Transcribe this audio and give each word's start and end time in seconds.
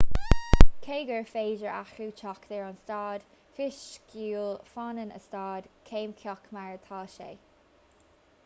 cé 0.85 0.95
gur 1.09 1.25
féidir 1.33 1.73
athrú 1.79 2.07
teacht 2.21 2.47
ar 2.59 2.63
a 2.69 2.71
staid 2.77 3.27
fisiciúil 3.59 4.49
fanann 4.77 5.13
a 5.21 5.25
staid 5.27 5.69
ceimiceach 5.91 6.49
mar 6.59 6.73
atá 6.79 7.05
sé 7.19 7.29